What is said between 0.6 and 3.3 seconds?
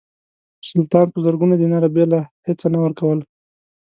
سلطان په زرګونو دیناره بېله هیڅه نه ورکول.